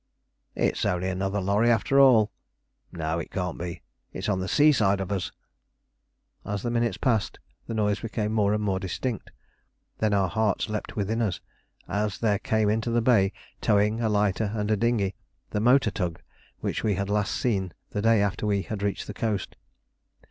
"It's 0.55 0.83
only 0.83 1.09
another 1.09 1.39
lorry 1.39 1.69
after 1.69 1.99
all!" 1.99 2.31
"No, 2.91 3.19
it 3.19 3.29
can't 3.29 3.59
be. 3.59 3.83
It's 4.11 4.29
on 4.29 4.39
the 4.39 4.47
sea 4.47 4.71
side 4.71 4.99
of 4.99 5.11
us!" 5.11 5.31
As 6.43 6.63
the 6.63 6.71
minutes 6.71 6.97
passed, 6.97 7.37
the 7.67 7.75
noise 7.75 7.99
became 7.99 8.31
more 8.31 8.51
and 8.55 8.63
more 8.63 8.79
distinct. 8.79 9.29
Then 9.99 10.11
our 10.11 10.27
hearts 10.27 10.69
leapt 10.69 10.95
within 10.95 11.21
us, 11.21 11.39
as 11.87 12.17
there 12.17 12.39
came 12.39 12.67
into 12.67 12.89
the 12.89 12.99
bay, 13.03 13.31
towing 13.61 14.01
a 14.01 14.09
lighter 14.09 14.51
and 14.55 14.71
a 14.71 14.75
dinghy, 14.75 15.13
the 15.51 15.59
motor 15.59 15.91
tug 15.91 16.19
which 16.61 16.83
we 16.83 16.95
had 16.95 17.07
last 17.07 17.35
seen 17.35 17.71
the 17.91 18.01
day 18.01 18.23
after 18.23 18.47
we 18.47 18.63
had 18.63 18.81
reached 18.81 19.05
the 19.05 19.13
coast. 19.13 19.55